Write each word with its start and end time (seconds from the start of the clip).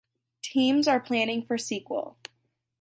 Teams 0.41 0.87
are 0.87 0.99
planning 0.99 1.45
for 1.45 1.59
sequel. 1.59 2.17